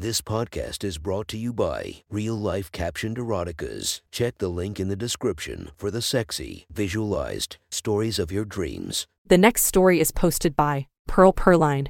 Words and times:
This 0.00 0.22
podcast 0.22 0.82
is 0.82 0.96
brought 0.96 1.28
to 1.28 1.36
you 1.36 1.52
by 1.52 1.96
Real 2.08 2.34
Life 2.34 2.72
Captioned 2.72 3.18
Eroticas. 3.18 4.00
Check 4.10 4.38
the 4.38 4.48
link 4.48 4.80
in 4.80 4.88
the 4.88 4.96
description 4.96 5.72
for 5.76 5.90
the 5.90 6.00
sexy, 6.00 6.64
visualized 6.72 7.58
stories 7.70 8.18
of 8.18 8.32
your 8.32 8.46
dreams. 8.46 9.06
The 9.26 9.36
next 9.36 9.64
story 9.64 10.00
is 10.00 10.10
posted 10.10 10.56
by 10.56 10.86
Pearl 11.06 11.34
Perline. 11.34 11.88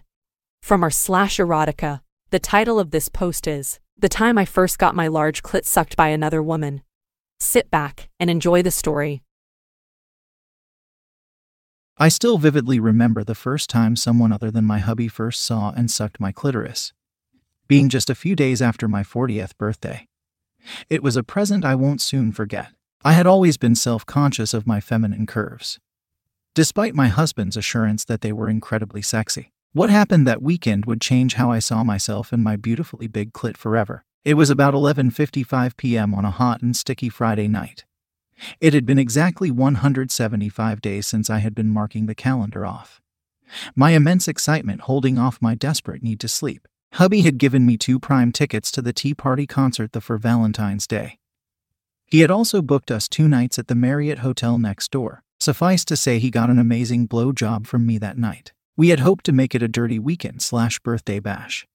From 0.61 0.83
our 0.83 0.91
slash 0.91 1.37
erotica, 1.37 2.01
the 2.31 2.41
title 2.41 2.81
of 2.81 2.91
this 2.91 3.09
post 3.09 3.47
is 3.47 3.79
The 3.97 4.09
Time 4.09 4.39
I 4.39 4.45
First 4.45 4.81
Got 4.81 4.97
My 4.97 5.07
Large 5.07 5.45
Clit 5.45 5.65
Sucked 5.65 5.95
by 5.95 6.09
Another 6.09 6.43
Woman. 6.43 6.83
Sit 7.39 7.71
back 7.71 8.09
and 8.19 8.29
enjoy 8.29 8.61
the 8.61 8.73
story. 8.73 9.23
I 11.97 12.09
still 12.09 12.39
vividly 12.39 12.81
remember 12.81 13.23
the 13.23 13.37
first 13.37 13.71
time 13.71 13.95
someone 13.95 14.33
other 14.33 14.51
than 14.51 14.65
my 14.65 14.81
hubby 14.81 15.07
first 15.07 15.45
saw 15.45 15.71
and 15.77 15.89
sucked 15.89 16.19
my 16.19 16.33
clitoris 16.33 16.93
being 17.71 17.89
just 17.89 18.11
a 18.11 18.17
few 18.17 18.35
days 18.35 18.61
after 18.61 18.89
my 18.89 19.05
40th 19.05 19.57
birthday. 19.57 20.05
It 20.89 21.05
was 21.05 21.15
a 21.15 21.23
present 21.23 21.65
I 21.65 21.77
won't 21.77 22.01
soon 22.01 22.33
forget. 22.33 22.73
I 23.05 23.13
had 23.13 23.29
always 23.29 23.57
been 23.57 23.77
self 23.77 24.05
conscious 24.05 24.53
of 24.53 24.67
my 24.67 24.81
feminine 24.81 25.25
curves. 25.25 25.79
Despite 26.53 26.97
my 26.97 27.07
husband's 27.07 27.57
assurance 27.57 28.05
that 28.07 28.23
they 28.23 28.33
were 28.33 28.51
incredibly 28.51 29.03
sexy, 29.03 29.53
what 29.73 29.89
happened 29.89 30.27
that 30.27 30.43
weekend 30.43 30.87
would 30.87 31.01
change 31.01 31.35
how 31.35 31.53
I 31.53 31.61
saw 31.61 31.85
myself 31.85 32.33
and 32.33 32.43
my 32.43 32.57
beautifully 32.57 33.07
big 33.07 33.33
clit 33.33 33.57
forever. 33.57 34.05
It 34.25 34.35
was 34.35 34.51
about 34.51 34.75
11:55 34.75 35.77
p.m. 35.77 36.13
on 36.13 36.25
a 36.25 36.33
hot 36.33 36.63
and 36.63 36.77
sticky 36.77 37.09
Friday 37.09 37.47
night. 37.47 37.85
It 38.61 38.75
had 38.75 38.85
been 38.85 38.99
exactly 38.99 39.53
175 39.53 40.81
days 40.81 41.07
since 41.07 41.31
I 41.31 41.39
had 41.39 41.55
been 41.55 41.71
marking 41.71 42.07
the 42.07 42.17
calendar 42.17 42.67
off. 42.67 43.01
My 43.77 43.93
immense 43.93 44.27
excitement 44.27 44.81
holding 44.91 45.21
off 45.21 45.41
my 45.41 45.55
desperate 45.55 46.03
need 46.03 46.19
to 46.19 46.27
sleep. 46.27 46.67
Hubby 46.95 47.23
had 47.23 47.39
given 47.39 47.65
me 47.65 47.77
two 47.77 48.01
prime 48.01 48.33
tickets 48.33 48.71
to 48.73 48.83
the 48.83 48.93
Tea 48.93 49.15
Party 49.15 49.47
concert 49.47 49.93
the 49.93 50.01
for 50.01 50.19
Valentine's 50.19 50.87
Day. 50.87 51.19
He 52.05 52.21
had 52.21 52.31
also 52.31 52.61
booked 52.61 52.91
us 52.91 53.09
two 53.09 53.29
nights 53.29 53.59
at 53.59 53.69
the 53.69 53.75
Marriott 53.75 54.19
Hotel 54.19 54.59
next 54.59 54.91
door. 54.91 55.23
Suffice 55.39 55.85
to 55.87 55.97
say, 55.97 56.19
he 56.19 56.31
got 56.31 56.51
an 56.51 56.59
amazing 56.59 57.07
blow 57.07 57.33
job 57.33 57.67
from 57.67 57.87
me 57.87 57.97
that 57.99 58.19
night. 58.19 58.53
We 58.77 58.89
had 58.89 59.01
hoped 59.01 59.25
to 59.27 59.33
make 59.33 59.55
it 59.55 59.63
a 59.63 59.69
dirty 59.69 59.99
weekend 59.99 60.43
slash 60.43 60.81
birthday 60.81 61.21
bash. 61.21 61.67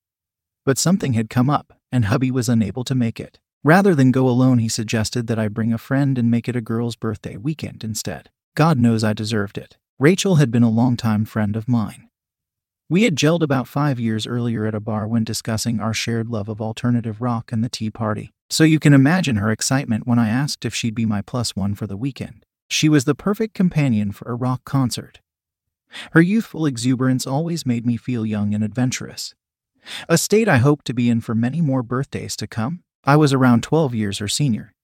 But 0.65 0.77
something 0.77 1.13
had 1.13 1.29
come 1.29 1.49
up, 1.49 1.73
and 1.91 2.05
hubby 2.05 2.29
was 2.29 2.49
unable 2.49 2.83
to 2.83 2.93
make 2.93 3.19
it. 3.19 3.39
Rather 3.63 3.95
than 3.95 4.11
go 4.11 4.27
alone, 4.27 4.59
he 4.59 4.69
suggested 4.69 5.27
that 5.27 5.39
I 5.39 5.47
bring 5.47 5.71
a 5.71 5.77
friend 5.77 6.17
and 6.17 6.29
make 6.29 6.49
it 6.49 6.55
a 6.55 6.61
girl's 6.61 6.95
birthday 6.95 7.37
weekend 7.37 7.83
instead. 7.83 8.29
God 8.53 8.77
knows 8.77 9.03
I 9.03 9.13
deserved 9.13 9.57
it. 9.57 9.77
Rachel 9.97 10.35
had 10.35 10.51
been 10.51 10.63
a 10.63 10.69
longtime 10.69 11.25
friend 11.25 11.55
of 11.55 11.67
mine. 11.67 12.09
We 12.87 13.01
had 13.01 13.15
gelled 13.15 13.41
about 13.41 13.67
five 13.67 13.99
years 13.99 14.27
earlier 14.27 14.67
at 14.67 14.75
a 14.75 14.79
bar 14.79 15.07
when 15.07 15.23
discussing 15.23 15.79
our 15.79 15.93
shared 15.93 16.29
love 16.29 16.47
of 16.47 16.61
alternative 16.61 17.19
rock 17.19 17.51
and 17.51 17.63
the 17.63 17.69
Tea 17.69 17.89
Party. 17.89 18.31
So 18.47 18.63
you 18.63 18.79
can 18.79 18.93
imagine 18.93 19.37
her 19.37 19.49
excitement 19.49 20.05
when 20.05 20.19
I 20.19 20.29
asked 20.29 20.65
if 20.65 20.75
she'd 20.75 20.93
be 20.93 21.05
my 21.05 21.23
plus 21.23 21.55
one 21.55 21.73
for 21.73 21.87
the 21.87 21.97
weekend. 21.97 22.45
She 22.69 22.87
was 22.87 23.05
the 23.05 23.15
perfect 23.15 23.55
companion 23.55 24.11
for 24.11 24.29
a 24.29 24.35
rock 24.35 24.65
concert. 24.65 25.19
Her 26.11 26.21
youthful 26.21 26.67
exuberance 26.67 27.25
always 27.25 27.65
made 27.65 27.87
me 27.87 27.97
feel 27.97 28.23
young 28.23 28.53
and 28.53 28.63
adventurous. 28.63 29.33
A 30.07 30.15
state 30.15 30.47
I 30.47 30.57
hoped 30.57 30.85
to 30.85 30.93
be 30.93 31.09
in 31.09 31.21
for 31.21 31.33
many 31.33 31.61
more 31.61 31.81
birthdays 31.81 32.35
to 32.35 32.45
come. 32.45 32.83
I 33.03 33.15
was 33.15 33.33
around 33.33 33.63
12 33.63 33.95
years 33.95 34.19
her 34.19 34.27
senior. 34.27 34.75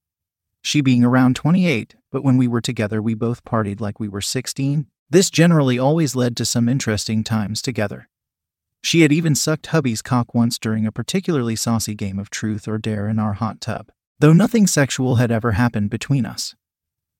She 0.63 0.81
being 0.81 1.03
around 1.03 1.35
28, 1.35 1.95
but 2.11 2.23
when 2.23 2.38
we 2.38 2.47
were 2.47 2.61
together, 2.61 2.99
we 2.99 3.13
both 3.13 3.44
partied 3.44 3.79
like 3.79 3.99
we 3.99 4.07
were 4.07 4.22
16, 4.22 4.88
this 5.12 5.30
generally 5.30 5.78
always 5.78 6.16
led 6.16 6.38
to 6.38 6.45
some 6.45 6.70
interesting 6.70 7.22
times 7.22 7.62
together. 7.62 8.08
She 8.81 9.02
had 9.02 9.12
even 9.12 9.36
sucked 9.36 9.68
hubby's 9.68 10.02
cock 10.02 10.34
once 10.34 10.58
during 10.58 10.86
a 10.86 10.92
particularly 10.92 11.56
saucy 11.56 11.94
game 11.94 12.18
of 12.18 12.30
truth 12.30 12.66
or 12.68 12.78
dare 12.78 13.08
in 13.09 13.20
our 13.20 13.34
hot 13.34 13.59
tub, 13.59 13.92
though 14.20 14.31
nothing 14.31 14.68
sexual 14.68 15.16
had 15.16 15.30
ever 15.30 15.52
happened 15.52 15.90
between 15.90 16.26
us. 16.26 16.56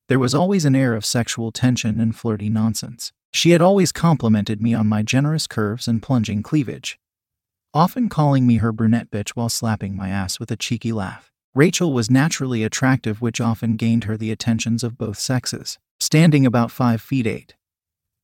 There 0.08 0.20
was 0.20 0.34
always 0.34 0.64
an 0.64 0.76
air 0.76 0.96
of 0.96 1.06
sexual 1.06 1.52
tension 1.52 2.00
and 2.00 2.16
flirty 2.16 2.50
nonsense. 2.50 3.12
She 3.34 3.52
had 3.52 3.62
always 3.62 3.92
complimented 3.92 4.62
me 4.62 4.74
on 4.74 4.88
my 4.88 5.04
generous 5.04 5.46
curves 5.46 5.88
and 5.88 6.02
plunging 6.02 6.44
cleavage, 6.44 6.98
often 7.74 8.08
calling 8.08 8.48
me 8.48 8.58
her 8.58 8.72
brunette 8.72 9.12
bitch 9.12 9.32
while 9.32 9.50
slapping 9.50 9.96
my 9.96 10.10
ass 10.10 10.40
with 10.40 10.50
a 10.50 10.58
cheeky 10.58 10.94
laugh. 10.94 11.32
Rachel 11.54 11.92
was 11.92 12.10
naturally 12.10 12.64
attractive, 12.64 13.22
which 13.22 13.42
often 13.42 13.76
gained 13.76 14.06
her 14.06 14.16
the 14.16 14.32
attentions 14.32 14.84
of 14.84 14.98
both 14.98 15.20
sexes. 15.20 15.78
Standing 16.00 16.46
about 16.46 16.72
five 16.72 17.02
feet 17.02 17.28
eight, 17.28 17.56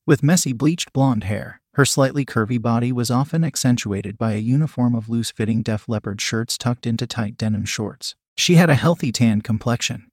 with 0.07 0.23
messy 0.23 0.53
bleached 0.53 0.94
blonde 0.94 1.25
hair, 1.25 1.59
her 1.73 1.85
slightly 1.85 2.25
curvy 2.25 2.59
body 2.59 2.94
was 2.94 3.12
often 3.12 3.44
accentuated 3.44 4.18
by 4.18 4.31
a 4.31 4.38
uniform 4.38 4.95
of 4.95 5.09
loose 5.09 5.31
fitting 5.31 5.62
Def 5.62 5.88
Leppard 5.90 6.22
shirts 6.22 6.57
tucked 6.57 6.88
into 6.88 7.06
tight 7.06 7.38
denim 7.38 7.66
shorts. 7.66 8.16
She 8.38 8.56
had 8.56 8.69
a 8.69 8.75
healthy 8.75 9.12
tan 9.12 9.41
complexion, 9.41 10.07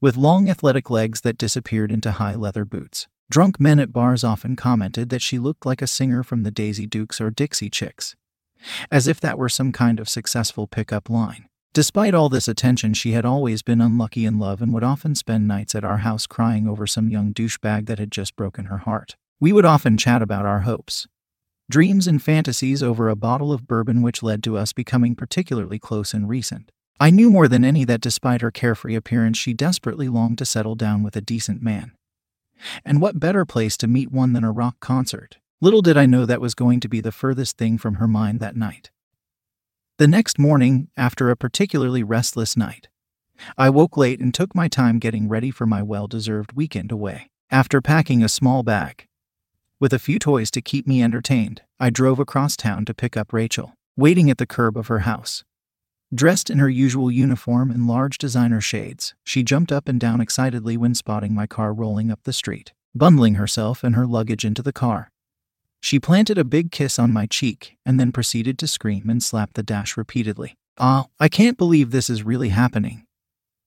with 0.00 0.16
long 0.16 0.48
athletic 0.48 0.88
legs 0.88 1.22
that 1.22 1.36
disappeared 1.36 1.90
into 1.90 2.12
high 2.12 2.36
leather 2.36 2.64
boots. 2.64 3.08
Drunk 3.28 3.58
men 3.58 3.80
at 3.80 3.92
bars 3.92 4.22
often 4.22 4.54
commented 4.54 5.08
that 5.08 5.22
she 5.22 5.40
looked 5.40 5.66
like 5.66 5.82
a 5.82 5.88
singer 5.88 6.22
from 6.22 6.44
the 6.44 6.52
Daisy 6.52 6.86
Dukes 6.86 7.20
or 7.20 7.30
Dixie 7.30 7.70
Chicks, 7.70 8.14
as 8.92 9.08
if 9.08 9.20
that 9.20 9.36
were 9.36 9.48
some 9.48 9.72
kind 9.72 9.98
of 9.98 10.08
successful 10.08 10.68
pickup 10.68 11.10
line. 11.10 11.46
Despite 11.72 12.14
all 12.14 12.28
this 12.28 12.46
attention, 12.46 12.94
she 12.94 13.12
had 13.12 13.24
always 13.24 13.62
been 13.62 13.80
unlucky 13.80 14.26
in 14.26 14.38
love 14.38 14.62
and 14.62 14.72
would 14.72 14.84
often 14.84 15.16
spend 15.16 15.48
nights 15.48 15.74
at 15.74 15.84
our 15.84 15.98
house 15.98 16.24
crying 16.24 16.68
over 16.68 16.86
some 16.86 17.08
young 17.08 17.34
douchebag 17.34 17.86
that 17.86 17.98
had 17.98 18.12
just 18.12 18.36
broken 18.36 18.66
her 18.66 18.78
heart. 18.78 19.16
We 19.40 19.52
would 19.52 19.64
often 19.64 19.96
chat 19.96 20.22
about 20.22 20.46
our 20.46 20.60
hopes, 20.60 21.06
dreams, 21.70 22.06
and 22.06 22.22
fantasies 22.22 22.82
over 22.82 23.08
a 23.08 23.16
bottle 23.16 23.52
of 23.52 23.66
bourbon, 23.66 24.02
which 24.02 24.22
led 24.22 24.42
to 24.44 24.56
us 24.56 24.72
becoming 24.72 25.14
particularly 25.14 25.78
close 25.78 26.14
and 26.14 26.28
recent. 26.28 26.70
I 27.00 27.10
knew 27.10 27.30
more 27.30 27.48
than 27.48 27.64
any 27.64 27.84
that 27.84 28.00
despite 28.00 28.40
her 28.40 28.50
carefree 28.50 28.94
appearance, 28.94 29.36
she 29.36 29.52
desperately 29.52 30.08
longed 30.08 30.38
to 30.38 30.46
settle 30.46 30.76
down 30.76 31.02
with 31.02 31.16
a 31.16 31.20
decent 31.20 31.62
man. 31.62 31.92
And 32.84 33.00
what 33.00 33.18
better 33.18 33.44
place 33.44 33.76
to 33.78 33.88
meet 33.88 34.12
one 34.12 34.32
than 34.32 34.44
a 34.44 34.52
rock 34.52 34.78
concert? 34.80 35.38
Little 35.60 35.82
did 35.82 35.96
I 35.96 36.06
know 36.06 36.24
that 36.24 36.40
was 36.40 36.54
going 36.54 36.80
to 36.80 36.88
be 36.88 37.00
the 37.00 37.12
furthest 37.12 37.58
thing 37.58 37.78
from 37.78 37.94
her 37.94 38.06
mind 38.06 38.38
that 38.40 38.56
night. 38.56 38.90
The 39.98 40.08
next 40.08 40.38
morning, 40.38 40.88
after 40.96 41.30
a 41.30 41.36
particularly 41.36 42.02
restless 42.02 42.56
night, 42.56 42.88
I 43.58 43.70
woke 43.70 43.96
late 43.96 44.20
and 44.20 44.32
took 44.32 44.54
my 44.54 44.68
time 44.68 44.98
getting 44.98 45.28
ready 45.28 45.50
for 45.50 45.66
my 45.66 45.82
well 45.82 46.06
deserved 46.06 46.52
weekend 46.52 46.92
away. 46.92 47.30
After 47.50 47.80
packing 47.80 48.22
a 48.22 48.28
small 48.28 48.62
bag, 48.62 49.06
with 49.80 49.92
a 49.92 49.98
few 49.98 50.18
toys 50.18 50.50
to 50.52 50.62
keep 50.62 50.86
me 50.86 51.02
entertained, 51.02 51.62
I 51.80 51.90
drove 51.90 52.18
across 52.18 52.56
town 52.56 52.84
to 52.84 52.94
pick 52.94 53.16
up 53.16 53.32
Rachel, 53.32 53.74
waiting 53.96 54.30
at 54.30 54.38
the 54.38 54.46
curb 54.46 54.76
of 54.76 54.86
her 54.86 55.00
house. 55.00 55.44
Dressed 56.14 56.48
in 56.48 56.58
her 56.58 56.68
usual 56.68 57.10
uniform 57.10 57.70
and 57.70 57.88
large 57.88 58.18
designer 58.18 58.60
shades, 58.60 59.14
she 59.24 59.42
jumped 59.42 59.72
up 59.72 59.88
and 59.88 59.98
down 59.98 60.20
excitedly 60.20 60.76
when 60.76 60.94
spotting 60.94 61.34
my 61.34 61.46
car 61.46 61.72
rolling 61.72 62.10
up 62.10 62.20
the 62.22 62.32
street, 62.32 62.72
bundling 62.94 63.34
herself 63.34 63.82
and 63.82 63.96
her 63.96 64.06
luggage 64.06 64.44
into 64.44 64.62
the 64.62 64.72
car. 64.72 65.10
She 65.80 65.98
planted 65.98 66.38
a 66.38 66.44
big 66.44 66.70
kiss 66.70 66.98
on 66.98 67.12
my 67.12 67.26
cheek 67.26 67.76
and 67.84 67.98
then 67.98 68.12
proceeded 68.12 68.58
to 68.60 68.68
scream 68.68 69.10
and 69.10 69.22
slap 69.22 69.54
the 69.54 69.62
dash 69.62 69.96
repeatedly. 69.96 70.54
Ah, 70.78 71.06
I 71.18 71.28
can't 71.28 71.58
believe 71.58 71.90
this 71.90 72.08
is 72.08 72.22
really 72.22 72.50
happening. 72.50 73.04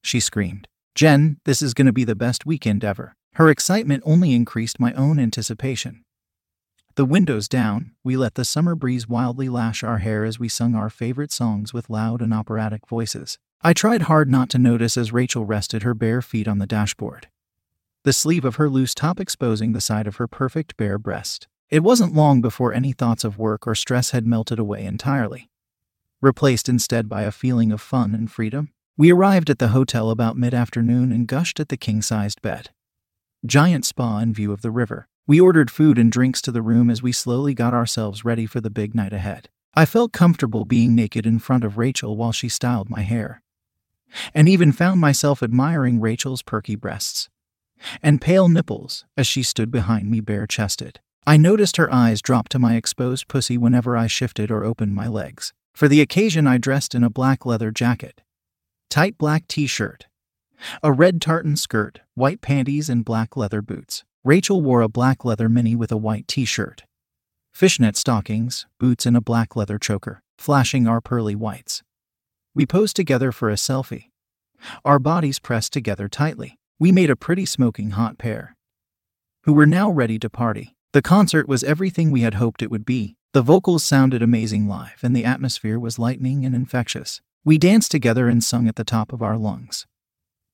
She 0.01 0.19
screamed. 0.19 0.67
Jen, 0.95 1.37
this 1.45 1.61
is 1.61 1.73
going 1.73 1.85
to 1.85 1.93
be 1.93 2.05
the 2.05 2.15
best 2.15 2.45
weekend 2.45 2.83
ever. 2.83 3.13
Her 3.37 3.51
excitement 3.51 4.01
only 4.03 4.33
increased 4.33 4.79
my 4.79 4.93
own 4.93 5.19
anticipation. 5.19 6.03
The 6.95 7.05
windows 7.05 7.47
down, 7.47 7.91
we 8.03 8.17
let 8.17 8.33
the 8.33 8.43
summer 8.43 8.73
breeze 8.73 9.07
wildly 9.07 9.47
lash 9.47 9.83
our 9.83 9.99
hair 9.99 10.25
as 10.25 10.39
we 10.39 10.49
sung 10.49 10.73
our 10.73 10.89
favorite 10.89 11.31
songs 11.31 11.71
with 11.71 11.87
loud 11.87 12.23
and 12.23 12.33
operatic 12.33 12.87
voices. 12.87 13.37
I 13.61 13.73
tried 13.73 14.03
hard 14.03 14.27
not 14.27 14.49
to 14.49 14.57
notice 14.57 14.97
as 14.97 15.13
Rachel 15.13 15.45
rested 15.45 15.83
her 15.83 15.93
bare 15.93 16.23
feet 16.23 16.47
on 16.47 16.57
the 16.57 16.65
dashboard, 16.65 17.27
the 18.03 18.11
sleeve 18.11 18.43
of 18.43 18.55
her 18.55 18.71
loose 18.71 18.95
top 18.95 19.19
exposing 19.19 19.71
the 19.71 19.81
side 19.81 20.07
of 20.07 20.15
her 20.15 20.27
perfect 20.27 20.75
bare 20.75 20.97
breast. 20.97 21.47
It 21.69 21.83
wasn't 21.83 22.15
long 22.15 22.41
before 22.41 22.73
any 22.73 22.91
thoughts 22.91 23.23
of 23.23 23.37
work 23.37 23.67
or 23.67 23.75
stress 23.75 24.09
had 24.09 24.25
melted 24.25 24.57
away 24.57 24.83
entirely, 24.83 25.51
replaced 26.21 26.67
instead 26.67 27.07
by 27.07 27.21
a 27.21 27.31
feeling 27.31 27.71
of 27.71 27.81
fun 27.81 28.15
and 28.15 28.31
freedom. 28.31 28.71
We 28.97 29.11
arrived 29.11 29.51
at 29.51 29.59
the 29.59 29.67
hotel 29.67 30.09
about 30.09 30.37
mid 30.37 30.55
afternoon 30.55 31.11
and 31.11 31.27
gushed 31.27 31.59
at 31.59 31.69
the 31.69 31.77
king 31.77 32.01
sized 32.01 32.41
bed 32.41 32.71
giant 33.47 33.85
spa 33.85 34.19
in 34.19 34.33
view 34.33 34.51
of 34.51 34.61
the 34.61 34.71
river. 34.71 35.07
We 35.25 35.39
ordered 35.39 35.71
food 35.71 35.97
and 35.97 36.11
drinks 36.11 36.41
to 36.43 36.51
the 36.51 36.61
room 36.61 36.89
as 36.89 37.01
we 37.01 37.11
slowly 37.11 37.53
got 37.53 37.73
ourselves 37.73 38.23
ready 38.23 38.45
for 38.45 38.61
the 38.61 38.69
big 38.69 38.93
night 38.93 39.13
ahead. 39.13 39.49
I 39.73 39.85
felt 39.85 40.11
comfortable 40.11 40.65
being 40.65 40.95
naked 40.95 41.25
in 41.25 41.39
front 41.39 41.63
of 41.63 41.77
Rachel 41.77 42.15
while 42.15 42.31
she 42.31 42.49
styled 42.49 42.89
my 42.89 43.01
hair, 43.01 43.41
and 44.33 44.47
even 44.47 44.71
found 44.71 44.99
myself 44.99 45.41
admiring 45.41 45.99
Rachel's 45.99 46.41
perky 46.41 46.75
breasts 46.75 47.29
and 48.01 48.21
pale 48.21 48.49
nipples 48.49 49.05
as 49.15 49.27
she 49.27 49.43
stood 49.43 49.71
behind 49.71 50.09
me 50.09 50.19
bare 50.19 50.47
chested. 50.47 50.99
I 51.25 51.37
noticed 51.37 51.77
her 51.77 51.93
eyes 51.93 52.21
drop 52.21 52.49
to 52.49 52.59
my 52.59 52.75
exposed 52.75 53.27
pussy 53.27 53.57
whenever 53.57 53.97
I 53.97 54.07
shifted 54.07 54.49
or 54.49 54.63
opened 54.63 54.95
my 54.95 55.07
legs. 55.07 55.53
For 55.73 55.87
the 55.87 56.01
occasion, 56.01 56.47
I 56.47 56.57
dressed 56.57 56.95
in 56.95 57.03
a 57.03 57.09
black 57.09 57.45
leather 57.45 57.69
jacket, 57.69 58.21
tight 58.89 59.17
black 59.17 59.47
t 59.47 59.67
shirt, 59.67 60.07
a 60.83 60.91
red 60.91 61.21
tartan 61.21 61.55
skirt, 61.55 62.01
white 62.15 62.41
panties, 62.41 62.89
and 62.89 63.05
black 63.05 63.35
leather 63.37 63.61
boots. 63.61 64.03
Rachel 64.23 64.61
wore 64.61 64.81
a 64.81 64.89
black 64.89 65.23
leather 65.23 65.49
mini 65.49 65.75
with 65.75 65.91
a 65.91 65.97
white 65.97 66.27
t 66.27 66.45
shirt, 66.45 66.83
fishnet 67.53 67.95
stockings, 67.95 68.65
boots, 68.79 69.05
and 69.05 69.15
a 69.15 69.21
black 69.21 69.55
leather 69.55 69.77
choker, 69.77 70.21
flashing 70.37 70.87
our 70.87 71.01
pearly 71.01 71.35
whites. 71.35 71.81
We 72.53 72.65
posed 72.65 72.95
together 72.95 73.31
for 73.31 73.49
a 73.49 73.55
selfie. 73.55 74.09
Our 74.83 74.99
bodies 74.99 75.39
pressed 75.39 75.73
together 75.73 76.07
tightly. 76.07 76.57
We 76.79 76.91
made 76.91 77.09
a 77.09 77.15
pretty 77.15 77.45
smoking 77.45 77.91
hot 77.91 78.17
pair. 78.17 78.55
Who 79.43 79.53
were 79.53 79.65
now 79.65 79.89
ready 79.89 80.19
to 80.19 80.29
party. 80.29 80.75
The 80.93 81.01
concert 81.01 81.47
was 81.47 81.63
everything 81.63 82.11
we 82.11 82.21
had 82.21 82.35
hoped 82.35 82.61
it 82.61 82.71
would 82.71 82.85
be. 82.85 83.15
The 83.33 83.41
vocals 83.41 83.83
sounded 83.83 84.21
amazing 84.21 84.67
live, 84.67 84.99
and 85.03 85.15
the 85.15 85.25
atmosphere 85.25 85.79
was 85.79 85.99
lightning 85.99 86.45
and 86.45 86.55
infectious. 86.55 87.21
We 87.45 87.57
danced 87.57 87.91
together 87.91 88.27
and 88.27 88.43
sung 88.43 88.67
at 88.67 88.75
the 88.75 88.83
top 88.83 89.13
of 89.13 89.21
our 89.21 89.37
lungs. 89.37 89.85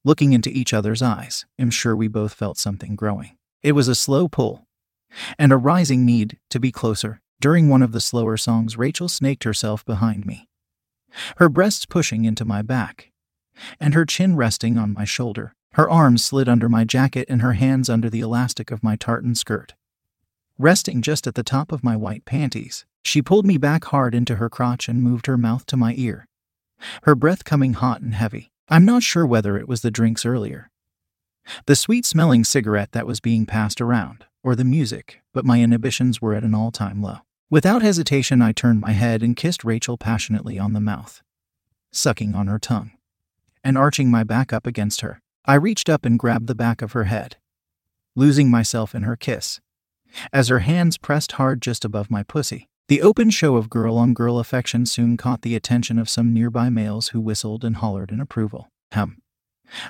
Looking 0.05 0.33
into 0.33 0.49
each 0.49 0.73
other's 0.73 1.01
eyes, 1.01 1.45
I'm 1.57 1.69
sure 1.69 1.95
we 1.95 2.09
both 2.09 2.33
felt 2.33 2.57
something 2.57 2.95
growing. 2.95 3.37
It 3.61 3.71
was 3.71 3.87
a 3.87 3.95
slow 3.95 4.27
pull, 4.27 4.67
and 5.39 5.51
a 5.53 5.57
rising 5.57 6.05
need 6.05 6.39
to 6.49 6.59
be 6.59 6.71
closer. 6.71 7.21
During 7.39 7.69
one 7.69 7.81
of 7.81 7.93
the 7.93 8.01
slower 8.01 8.35
songs, 8.37 8.77
Rachel 8.77 9.07
snaked 9.07 9.43
herself 9.43 9.85
behind 9.85 10.25
me, 10.25 10.47
her 11.37 11.49
breasts 11.49 11.85
pushing 11.85 12.25
into 12.25 12.45
my 12.45 12.61
back, 12.61 13.11
and 13.79 13.93
her 13.93 14.05
chin 14.05 14.35
resting 14.35 14.77
on 14.77 14.93
my 14.93 15.05
shoulder. 15.05 15.55
Her 15.73 15.89
arms 15.89 16.23
slid 16.23 16.47
under 16.47 16.69
my 16.69 16.83
jacket 16.83 17.25
and 17.29 17.41
her 17.41 17.53
hands 17.53 17.89
under 17.89 18.09
the 18.09 18.19
elastic 18.19 18.71
of 18.71 18.83
my 18.83 18.95
tartan 18.95 19.35
skirt. 19.35 19.73
Resting 20.59 21.01
just 21.01 21.25
at 21.25 21.35
the 21.35 21.43
top 21.43 21.71
of 21.71 21.83
my 21.83 21.95
white 21.95 22.25
panties, 22.25 22.85
she 23.03 23.21
pulled 23.21 23.45
me 23.45 23.57
back 23.57 23.85
hard 23.85 24.13
into 24.13 24.35
her 24.35 24.49
crotch 24.49 24.87
and 24.87 25.01
moved 25.01 25.25
her 25.25 25.37
mouth 25.37 25.65
to 25.65 25.77
my 25.77 25.95
ear, 25.97 26.27
her 27.03 27.15
breath 27.15 27.43
coming 27.43 27.73
hot 27.73 28.01
and 28.01 28.13
heavy. 28.13 28.52
I'm 28.69 28.85
not 28.85 29.03
sure 29.03 29.25
whether 29.25 29.57
it 29.57 29.67
was 29.67 29.81
the 29.81 29.91
drinks 29.91 30.25
earlier, 30.25 30.69
the 31.65 31.75
sweet 31.75 32.05
smelling 32.05 32.43
cigarette 32.43 32.93
that 32.93 33.05
was 33.05 33.19
being 33.19 33.45
passed 33.45 33.81
around, 33.81 34.25
or 34.43 34.55
the 34.55 34.63
music, 34.63 35.21
but 35.33 35.45
my 35.45 35.61
inhibitions 35.61 36.21
were 36.21 36.33
at 36.33 36.43
an 36.43 36.55
all 36.55 36.71
time 36.71 37.01
low. 37.01 37.17
Without 37.49 37.81
hesitation, 37.81 38.41
I 38.41 38.51
turned 38.51 38.81
my 38.81 38.91
head 38.91 39.21
and 39.21 39.35
kissed 39.35 39.63
Rachel 39.63 39.97
passionately 39.97 40.57
on 40.57 40.73
the 40.73 40.79
mouth, 40.79 41.21
sucking 41.91 42.33
on 42.33 42.47
her 42.47 42.57
tongue, 42.57 42.91
and 43.63 43.77
arching 43.77 44.09
my 44.09 44.23
back 44.23 44.53
up 44.53 44.65
against 44.65 45.01
her. 45.01 45.21
I 45.45 45.55
reached 45.55 45.89
up 45.89 46.05
and 46.05 46.17
grabbed 46.17 46.47
the 46.47 46.55
back 46.55 46.81
of 46.81 46.93
her 46.93 47.03
head, 47.03 47.35
losing 48.15 48.49
myself 48.49 48.95
in 48.95 49.03
her 49.03 49.17
kiss, 49.17 49.59
as 50.31 50.47
her 50.47 50.59
hands 50.59 50.97
pressed 50.97 51.33
hard 51.33 51.61
just 51.61 51.83
above 51.83 52.09
my 52.09 52.23
pussy. 52.23 52.69
The 52.89 53.01
open 53.01 53.29
show 53.29 53.55
of 53.55 53.69
girl 53.69 53.97
on 53.97 54.13
girl 54.13 54.39
affection 54.39 54.85
soon 54.85 55.15
caught 55.15 55.41
the 55.41 55.55
attention 55.55 55.97
of 55.97 56.09
some 56.09 56.33
nearby 56.33 56.69
males 56.69 57.09
who 57.09 57.21
whistled 57.21 57.63
and 57.63 57.77
hollered 57.77 58.11
in 58.11 58.19
approval. 58.19 58.69
Hum. 58.91 59.21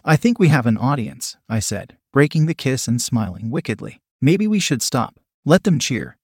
I 0.05 0.15
think 0.15 0.37
we 0.37 0.49
have 0.49 0.65
an 0.65 0.77
audience, 0.77 1.35
I 1.49 1.59
said, 1.59 1.97
breaking 2.11 2.45
the 2.45 2.53
kiss 2.53 2.87
and 2.87 3.01
smiling 3.01 3.49
wickedly. 3.49 3.99
Maybe 4.21 4.47
we 4.47 4.59
should 4.59 4.81
stop. 4.81 5.19
Let 5.43 5.63
them 5.63 5.79
cheer, 5.79 6.17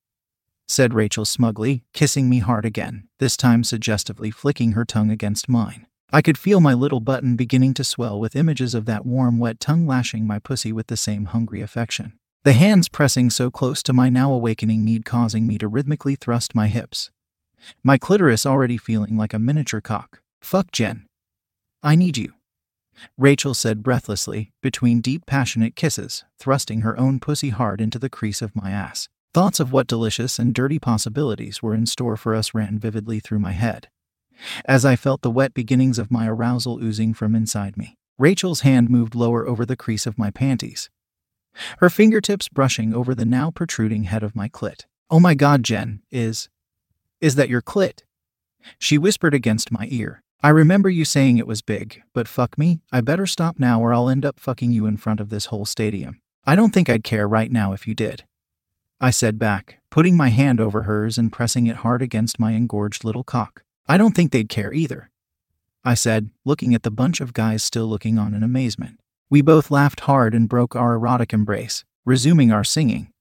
said 0.69 0.93
Rachel 0.93 1.25
smugly, 1.25 1.83
kissing 1.93 2.29
me 2.29 2.39
hard 2.39 2.63
again, 2.63 3.07
this 3.17 3.35
time 3.35 3.63
suggestively 3.63 4.29
flicking 4.29 4.73
her 4.73 4.85
tongue 4.85 5.09
against 5.09 5.49
mine. 5.49 5.87
I 6.13 6.21
could 6.21 6.37
feel 6.37 6.61
my 6.61 6.75
little 6.75 6.99
button 6.99 7.35
beginning 7.35 7.73
to 7.75 7.83
swell 7.83 8.19
with 8.19 8.35
images 8.35 8.75
of 8.75 8.85
that 8.85 9.05
warm, 9.05 9.39
wet 9.39 9.59
tongue 9.59 9.87
lashing 9.87 10.27
my 10.27 10.37
pussy 10.37 10.71
with 10.71 10.85
the 10.85 10.95
same 10.95 11.25
hungry 11.25 11.61
affection. 11.61 12.18
The 12.45 12.53
hands 12.53 12.87
pressing 12.87 13.29
so 13.29 13.51
close 13.51 13.83
to 13.83 13.91
my 13.91 14.07
now 14.07 14.31
awakening 14.31 14.85
need 14.85 15.03
causing 15.03 15.45
me 15.45 15.57
to 15.57 15.67
rhythmically 15.67 16.15
thrust 16.15 16.55
my 16.55 16.67
hips. 16.67 17.11
My 17.83 17.97
clitoris 17.97 18.45
already 18.45 18.77
feeling 18.77 19.17
like 19.17 19.33
a 19.33 19.39
miniature 19.39 19.81
cock. 19.81 20.21
Fuck 20.39 20.71
Jen. 20.71 21.05
I 21.83 21.95
need 21.95 22.17
you. 22.17 22.33
Rachel 23.17 23.53
said 23.53 23.83
breathlessly, 23.83 24.53
between 24.61 25.01
deep, 25.01 25.25
passionate 25.25 25.75
kisses, 25.75 26.23
thrusting 26.37 26.79
her 26.81 26.97
own 26.97 27.19
pussy 27.19 27.49
hard 27.49 27.81
into 27.81 27.99
the 27.99 28.09
crease 28.09 28.41
of 28.41 28.55
my 28.55 28.71
ass. 28.71 29.09
Thoughts 29.33 29.59
of 29.59 29.73
what 29.73 29.87
delicious 29.87 30.39
and 30.39 30.53
dirty 30.53 30.79
possibilities 30.79 31.61
were 31.61 31.75
in 31.75 31.85
store 31.85 32.15
for 32.15 32.33
us 32.33 32.53
ran 32.53 32.79
vividly 32.79 33.19
through 33.19 33.39
my 33.39 33.51
head. 33.51 33.89
As 34.63 34.85
I 34.85 34.95
felt 34.95 35.23
the 35.23 35.29
wet 35.29 35.53
beginnings 35.53 35.99
of 35.99 36.09
my 36.09 36.25
arousal 36.25 36.81
oozing 36.81 37.13
from 37.13 37.35
inside 37.35 37.75
me, 37.75 37.97
Rachel's 38.17 38.61
hand 38.61 38.89
moved 38.89 39.13
lower 39.13 39.45
over 39.45 39.65
the 39.65 39.75
crease 39.75 40.05
of 40.05 40.17
my 40.17 40.31
panties, 40.31 40.89
her 41.79 41.89
fingertips 41.89 42.47
brushing 42.47 42.93
over 42.93 43.13
the 43.13 43.25
now 43.25 43.51
protruding 43.51 44.03
head 44.03 44.23
of 44.23 44.35
my 44.35 44.49
clit. 44.49 44.85
Oh 45.09 45.19
my 45.19 45.33
god, 45.33 45.63
Jen, 45.63 46.01
is. 46.11 46.49
Is 47.21 47.35
that 47.35 47.49
your 47.49 47.61
clit? 47.61 48.03
She 48.77 48.97
whispered 48.97 49.33
against 49.33 49.71
my 49.71 49.87
ear, 49.89 50.23
I 50.41 50.49
remember 50.49 50.89
you 50.89 51.03
saying 51.03 51.37
it 51.37 51.47
was 51.47 51.61
big, 51.61 52.01
but 52.13 52.29
fuck 52.29 52.57
me, 52.57 52.79
I 52.93 53.01
better 53.01 53.25
stop 53.25 53.59
now 53.59 53.81
or 53.81 53.93
I'll 53.93 54.07
end 54.07 54.23
up 54.23 54.39
fucking 54.39 54.71
you 54.71 54.85
in 54.85 54.95
front 54.95 55.19
of 55.19 55.29
this 55.29 55.47
whole 55.47 55.65
stadium. 55.65 56.21
I 56.45 56.55
don't 56.55 56.73
think 56.73 56.89
I'd 56.89 57.03
care 57.03 57.27
right 57.27 57.51
now 57.51 57.73
if 57.73 57.85
you 57.85 57.93
did. 57.93 58.23
I 59.01 59.11
said 59.11 59.37
back, 59.37 59.79
putting 59.89 60.15
my 60.15 60.29
hand 60.29 60.61
over 60.61 60.83
hers 60.83 61.17
and 61.17 61.29
pressing 61.29 61.67
it 61.67 61.77
hard 61.77 62.01
against 62.01 62.39
my 62.39 62.53
engorged 62.53 63.03
little 63.03 63.25
cock. 63.25 63.63
I 63.85 63.97
don't 63.97 64.15
think 64.15 64.31
they'd 64.31 64.47
care 64.47 64.71
either. 64.71 65.09
I 65.83 65.93
said, 65.93 66.29
looking 66.45 66.73
at 66.73 66.83
the 66.83 66.91
bunch 66.91 67.19
of 67.19 67.33
guys 67.33 67.61
still 67.61 67.87
looking 67.87 68.17
on 68.17 68.33
in 68.33 68.41
amazement. 68.41 68.99
We 69.31 69.43
both 69.43 69.69
laughed 69.69 69.99
hard 70.01 70.33
and 70.33 70.49
broke 70.49 70.75
our 70.75 70.95
erotic 70.95 71.33
embrace, 71.33 71.85
resuming 72.03 72.51
our 72.51 72.63
singing. 72.63 73.11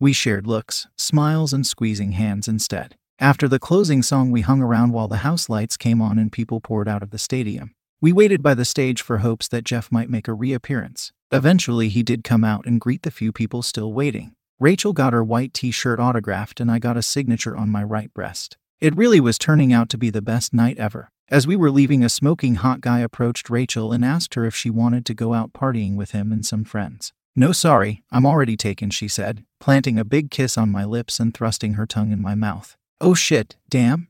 We 0.00 0.14
shared 0.14 0.46
looks, 0.46 0.86
smiles, 0.96 1.52
and 1.52 1.66
squeezing 1.66 2.12
hands 2.12 2.48
instead. 2.48 2.96
After 3.18 3.48
the 3.48 3.58
closing 3.58 4.02
song, 4.02 4.30
we 4.30 4.40
hung 4.40 4.62
around 4.62 4.92
while 4.92 5.08
the 5.08 5.18
house 5.18 5.50
lights 5.50 5.76
came 5.76 6.00
on 6.00 6.18
and 6.18 6.32
people 6.32 6.62
poured 6.62 6.88
out 6.88 7.02
of 7.02 7.10
the 7.10 7.18
stadium. 7.18 7.74
We 8.00 8.14
waited 8.14 8.42
by 8.42 8.54
the 8.54 8.64
stage 8.64 9.02
for 9.02 9.18
hopes 9.18 9.46
that 9.48 9.64
Jeff 9.64 9.92
might 9.92 10.08
make 10.08 10.26
a 10.26 10.32
reappearance. 10.32 11.12
Eventually, 11.30 11.90
he 11.90 12.02
did 12.02 12.24
come 12.24 12.44
out 12.44 12.64
and 12.64 12.80
greet 12.80 13.02
the 13.02 13.10
few 13.10 13.30
people 13.30 13.60
still 13.60 13.92
waiting. 13.92 14.32
Rachel 14.58 14.94
got 14.94 15.12
her 15.12 15.22
white 15.22 15.52
t 15.52 15.70
shirt 15.70 16.00
autographed, 16.00 16.60
and 16.60 16.70
I 16.70 16.78
got 16.78 16.96
a 16.96 17.02
signature 17.02 17.58
on 17.58 17.68
my 17.68 17.82
right 17.82 18.12
breast. 18.14 18.56
It 18.80 18.96
really 18.96 19.20
was 19.20 19.36
turning 19.36 19.70
out 19.70 19.90
to 19.90 19.98
be 19.98 20.08
the 20.08 20.22
best 20.22 20.54
night 20.54 20.78
ever. 20.78 21.10
As 21.32 21.46
we 21.46 21.56
were 21.56 21.70
leaving, 21.70 22.04
a 22.04 22.10
smoking 22.10 22.56
hot 22.56 22.82
guy 22.82 22.98
approached 22.98 23.48
Rachel 23.48 23.90
and 23.90 24.04
asked 24.04 24.34
her 24.34 24.44
if 24.44 24.54
she 24.54 24.68
wanted 24.68 25.06
to 25.06 25.14
go 25.14 25.32
out 25.32 25.54
partying 25.54 25.96
with 25.96 26.10
him 26.10 26.30
and 26.30 26.44
some 26.44 26.62
friends. 26.62 27.14
No, 27.34 27.52
sorry, 27.52 28.02
I'm 28.10 28.26
already 28.26 28.54
taken, 28.54 28.90
she 28.90 29.08
said, 29.08 29.42
planting 29.58 29.98
a 29.98 30.04
big 30.04 30.30
kiss 30.30 30.58
on 30.58 30.68
my 30.68 30.84
lips 30.84 31.18
and 31.18 31.32
thrusting 31.32 31.72
her 31.72 31.86
tongue 31.86 32.12
in 32.12 32.20
my 32.20 32.34
mouth. 32.34 32.76
Oh 33.00 33.14
shit, 33.14 33.56
damn, 33.70 34.08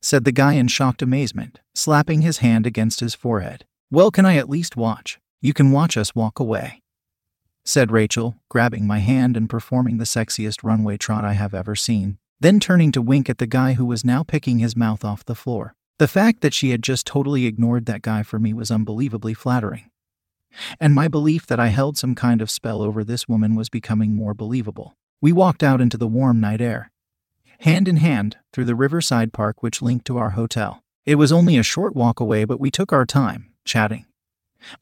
said 0.00 0.24
the 0.24 0.32
guy 0.32 0.54
in 0.54 0.68
shocked 0.68 1.02
amazement, 1.02 1.60
slapping 1.74 2.22
his 2.22 2.38
hand 2.38 2.66
against 2.66 3.00
his 3.00 3.14
forehead. 3.14 3.66
Well, 3.90 4.10
can 4.10 4.24
I 4.24 4.36
at 4.36 4.48
least 4.48 4.78
watch? 4.78 5.20
You 5.42 5.52
can 5.52 5.72
watch 5.72 5.98
us 5.98 6.14
walk 6.14 6.40
away, 6.40 6.80
said 7.66 7.90
Rachel, 7.90 8.36
grabbing 8.48 8.86
my 8.86 9.00
hand 9.00 9.36
and 9.36 9.50
performing 9.50 9.98
the 9.98 10.04
sexiest 10.04 10.64
runway 10.64 10.96
trot 10.96 11.22
I 11.22 11.34
have 11.34 11.52
ever 11.52 11.76
seen, 11.76 12.16
then 12.40 12.60
turning 12.60 12.92
to 12.92 13.02
wink 13.02 13.28
at 13.28 13.36
the 13.36 13.46
guy 13.46 13.74
who 13.74 13.84
was 13.84 14.06
now 14.06 14.22
picking 14.22 14.58
his 14.58 14.74
mouth 14.74 15.04
off 15.04 15.22
the 15.22 15.34
floor. 15.34 15.74
The 16.00 16.08
fact 16.08 16.40
that 16.40 16.54
she 16.54 16.70
had 16.70 16.82
just 16.82 17.06
totally 17.06 17.44
ignored 17.44 17.84
that 17.84 18.00
guy 18.00 18.22
for 18.22 18.38
me 18.38 18.54
was 18.54 18.70
unbelievably 18.70 19.34
flattering. 19.34 19.90
And 20.80 20.94
my 20.94 21.08
belief 21.08 21.46
that 21.46 21.60
I 21.60 21.66
held 21.66 21.98
some 21.98 22.14
kind 22.14 22.40
of 22.40 22.50
spell 22.50 22.80
over 22.80 23.04
this 23.04 23.28
woman 23.28 23.54
was 23.54 23.68
becoming 23.68 24.16
more 24.16 24.32
believable. 24.32 24.96
We 25.20 25.30
walked 25.30 25.62
out 25.62 25.78
into 25.78 25.98
the 25.98 26.06
warm 26.06 26.40
night 26.40 26.62
air, 26.62 26.90
hand 27.58 27.86
in 27.86 27.98
hand, 27.98 28.38
through 28.50 28.64
the 28.64 28.74
Riverside 28.74 29.34
Park 29.34 29.62
which 29.62 29.82
linked 29.82 30.06
to 30.06 30.16
our 30.16 30.30
hotel. 30.30 30.82
It 31.04 31.16
was 31.16 31.32
only 31.32 31.58
a 31.58 31.62
short 31.62 31.94
walk 31.94 32.18
away, 32.18 32.46
but 32.46 32.60
we 32.60 32.70
took 32.70 32.94
our 32.94 33.04
time, 33.04 33.52
chatting, 33.66 34.06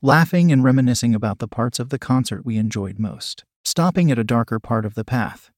laughing 0.01 0.53
and 0.53 0.63
reminiscing 0.63 1.17
about 1.17 1.41
the 1.41 1.49
parts 1.49 1.81
of 1.81 1.89
the 1.89 1.99
concert 1.99 2.47
we 2.47 2.59
enjoyed 2.59 3.01
most. 3.01 3.43
Stopping 3.65 4.13
at 4.13 4.21
a 4.21 4.25
darker 4.25 4.61
part 4.61 4.85
of 4.85 4.95
the 4.95 5.05
path, 5.05 5.51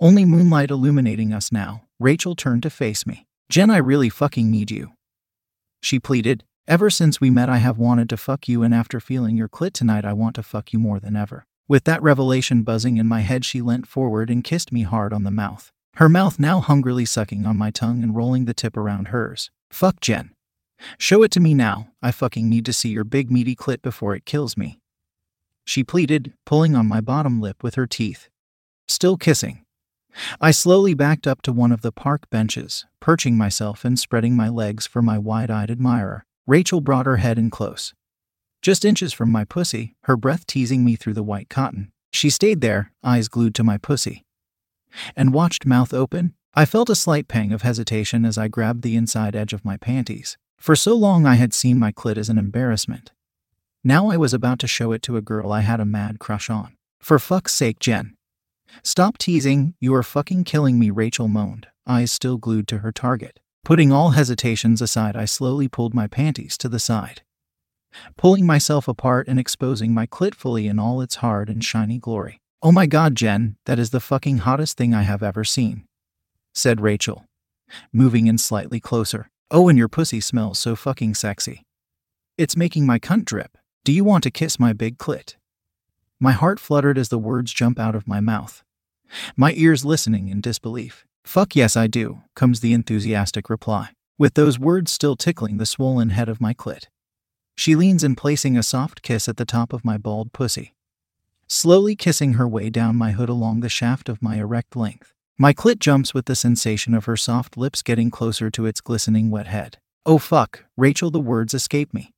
only 0.00 0.26
moonlight 0.26 0.70
illuminating 0.70 1.32
us 1.32 1.50
now, 1.50 1.84
Rachel 1.98 2.36
turned 2.36 2.62
to 2.64 2.68
face 2.68 3.06
me. 3.06 3.26
Jen, 3.52 3.70
I 3.70 3.76
really 3.76 4.08
fucking 4.08 4.50
need 4.50 4.70
you. 4.70 4.92
She 5.82 6.00
pleaded, 6.00 6.44
Ever 6.66 6.88
since 6.88 7.20
we 7.20 7.28
met, 7.28 7.50
I 7.50 7.58
have 7.58 7.76
wanted 7.76 8.08
to 8.08 8.16
fuck 8.16 8.48
you, 8.48 8.62
and 8.62 8.74
after 8.74 8.98
feeling 8.98 9.36
your 9.36 9.48
clit 9.48 9.74
tonight, 9.74 10.06
I 10.06 10.14
want 10.14 10.36
to 10.36 10.42
fuck 10.42 10.72
you 10.72 10.78
more 10.78 10.98
than 10.98 11.16
ever. 11.16 11.44
With 11.68 11.84
that 11.84 12.02
revelation 12.02 12.62
buzzing 12.62 12.96
in 12.96 13.06
my 13.06 13.20
head, 13.20 13.44
she 13.44 13.60
leant 13.60 13.86
forward 13.86 14.30
and 14.30 14.42
kissed 14.42 14.72
me 14.72 14.84
hard 14.84 15.12
on 15.12 15.24
the 15.24 15.30
mouth 15.30 15.70
her 15.96 16.08
mouth 16.08 16.38
now 16.38 16.60
hungrily 16.60 17.04
sucking 17.04 17.44
on 17.44 17.58
my 17.58 17.70
tongue 17.70 18.02
and 18.02 18.16
rolling 18.16 18.46
the 18.46 18.54
tip 18.54 18.76
around 18.76 19.08
hers. 19.08 19.50
Fuck 19.70 20.00
Jen. 20.00 20.30
Show 20.98 21.22
it 21.22 21.30
to 21.32 21.40
me 21.40 21.54
now. 21.54 21.88
I 22.02 22.10
fucking 22.12 22.48
need 22.48 22.64
to 22.66 22.72
see 22.72 22.88
your 22.88 23.04
big 23.04 23.30
meaty 23.30 23.54
clit 23.54 23.82
before 23.82 24.14
it 24.14 24.24
kills 24.24 24.56
me. 24.56 24.80
She 25.64 25.84
pleaded, 25.84 26.32
pulling 26.44 26.74
on 26.74 26.88
my 26.88 27.00
bottom 27.00 27.40
lip 27.40 27.62
with 27.62 27.74
her 27.74 27.86
teeth. 27.86 28.28
Still 28.88 29.16
kissing. 29.16 29.61
I 30.40 30.50
slowly 30.50 30.94
backed 30.94 31.26
up 31.26 31.42
to 31.42 31.52
one 31.52 31.72
of 31.72 31.82
the 31.82 31.92
park 31.92 32.28
benches, 32.30 32.86
perching 33.00 33.36
myself 33.36 33.84
and 33.84 33.98
spreading 33.98 34.36
my 34.36 34.48
legs 34.48 34.86
for 34.86 35.02
my 35.02 35.18
wide 35.18 35.50
eyed 35.50 35.70
admirer. 35.70 36.24
Rachel 36.46 36.80
brought 36.80 37.06
her 37.06 37.18
head 37.18 37.38
in 37.38 37.50
close. 37.50 37.94
Just 38.60 38.84
inches 38.84 39.12
from 39.12 39.30
my 39.30 39.44
pussy, 39.44 39.96
her 40.04 40.16
breath 40.16 40.46
teasing 40.46 40.84
me 40.84 40.96
through 40.96 41.14
the 41.14 41.22
white 41.22 41.48
cotton. 41.48 41.92
She 42.12 42.30
stayed 42.30 42.60
there, 42.60 42.92
eyes 43.02 43.28
glued 43.28 43.54
to 43.56 43.64
my 43.64 43.78
pussy 43.78 44.24
and 45.16 45.32
watched 45.32 45.66
mouth 45.66 45.94
open, 45.94 46.34
I 46.54 46.64
felt 46.64 46.90
a 46.90 46.94
slight 46.94 47.28
pang 47.28 47.52
of 47.52 47.62
hesitation 47.62 48.24
as 48.24 48.36
I 48.36 48.48
grabbed 48.48 48.82
the 48.82 48.96
inside 48.96 49.34
edge 49.34 49.52
of 49.52 49.64
my 49.64 49.76
panties. 49.76 50.36
For 50.58 50.76
so 50.76 50.94
long 50.94 51.26
I 51.26 51.36
had 51.36 51.54
seen 51.54 51.78
my 51.78 51.92
clit 51.92 52.16
as 52.16 52.28
an 52.28 52.38
embarrassment. 52.38 53.12
Now 53.82 54.10
I 54.10 54.16
was 54.16 54.32
about 54.32 54.58
to 54.60 54.68
show 54.68 54.92
it 54.92 55.02
to 55.02 55.16
a 55.16 55.22
girl 55.22 55.50
I 55.50 55.60
had 55.60 55.80
a 55.80 55.84
mad 55.84 56.18
crush 56.18 56.50
on. 56.50 56.76
For 57.00 57.18
fuck's 57.18 57.54
sake, 57.54 57.80
Jen. 57.80 58.16
Stop 58.82 59.18
teasing, 59.18 59.74
you 59.80 59.94
are 59.94 60.02
fucking 60.02 60.44
killing 60.44 60.78
me, 60.78 60.90
Rachel 60.90 61.28
moaned, 61.28 61.68
eyes 61.86 62.10
still 62.10 62.38
glued 62.38 62.66
to 62.68 62.78
her 62.78 62.92
target. 62.92 63.38
Putting 63.64 63.92
all 63.92 64.10
hesitations 64.10 64.82
aside, 64.82 65.16
I 65.16 65.24
slowly 65.24 65.68
pulled 65.68 65.94
my 65.94 66.08
panties 66.08 66.58
to 66.58 66.68
the 66.68 66.80
side, 66.80 67.22
pulling 68.16 68.44
myself 68.44 68.88
apart 68.88 69.28
and 69.28 69.38
exposing 69.38 69.94
my 69.94 70.06
clit 70.06 70.34
fully 70.34 70.66
in 70.66 70.78
all 70.80 71.00
its 71.00 71.16
hard 71.16 71.48
and 71.48 71.64
shiny 71.64 71.98
glory. 71.98 72.40
Oh 72.60 72.72
my 72.72 72.86
god, 72.86 73.14
Jen, 73.14 73.56
that 73.66 73.78
is 73.78 73.90
the 73.90 74.00
fucking 74.00 74.38
hottest 74.38 74.76
thing 74.76 74.94
I 74.94 75.02
have 75.02 75.22
ever 75.22 75.44
seen, 75.44 75.84
said 76.54 76.80
Rachel, 76.80 77.24
moving 77.92 78.26
in 78.26 78.38
slightly 78.38 78.80
closer. 78.80 79.30
Oh, 79.50 79.68
and 79.68 79.78
your 79.78 79.88
pussy 79.88 80.20
smells 80.20 80.58
so 80.58 80.74
fucking 80.74 81.14
sexy. 81.14 81.62
It's 82.38 82.56
making 82.56 82.86
my 82.86 82.98
cunt 82.98 83.26
drip. 83.26 83.58
Do 83.84 83.92
you 83.92 84.02
want 84.02 84.24
to 84.24 84.30
kiss 84.30 84.58
my 84.58 84.72
big 84.72 84.96
clit? 84.96 85.34
My 86.22 86.30
heart 86.30 86.60
fluttered 86.60 86.98
as 86.98 87.08
the 87.08 87.18
words 87.18 87.52
jump 87.52 87.80
out 87.80 87.96
of 87.96 88.06
my 88.06 88.20
mouth, 88.20 88.62
my 89.36 89.54
ears 89.56 89.84
listening 89.84 90.28
in 90.28 90.40
disbelief. 90.40 91.04
Fuck 91.24 91.56
yes, 91.56 91.76
I 91.76 91.88
do, 91.88 92.22
comes 92.36 92.60
the 92.60 92.72
enthusiastic 92.72 93.50
reply, 93.50 93.88
with 94.18 94.34
those 94.34 94.56
words 94.56 94.92
still 94.92 95.16
tickling 95.16 95.56
the 95.56 95.66
swollen 95.66 96.10
head 96.10 96.28
of 96.28 96.40
my 96.40 96.54
clit. 96.54 96.84
She 97.56 97.74
leans 97.74 98.04
in, 98.04 98.14
placing 98.14 98.56
a 98.56 98.62
soft 98.62 99.02
kiss 99.02 99.28
at 99.28 99.36
the 99.36 99.44
top 99.44 99.72
of 99.72 99.84
my 99.84 99.98
bald 99.98 100.32
pussy, 100.32 100.76
slowly 101.48 101.96
kissing 101.96 102.34
her 102.34 102.46
way 102.46 102.70
down 102.70 102.94
my 102.94 103.10
hood 103.10 103.28
along 103.28 103.58
the 103.58 103.68
shaft 103.68 104.08
of 104.08 104.22
my 104.22 104.36
erect 104.36 104.76
length. 104.76 105.12
My 105.36 105.52
clit 105.52 105.80
jumps 105.80 106.14
with 106.14 106.26
the 106.26 106.36
sensation 106.36 106.94
of 106.94 107.06
her 107.06 107.16
soft 107.16 107.56
lips 107.56 107.82
getting 107.82 108.12
closer 108.12 108.48
to 108.48 108.64
its 108.64 108.80
glistening 108.80 109.32
wet 109.32 109.48
head. 109.48 109.78
Oh 110.06 110.18
fuck, 110.18 110.66
Rachel, 110.76 111.10
the 111.10 111.18
words 111.18 111.52
escape 111.52 111.92
me. 111.92 112.12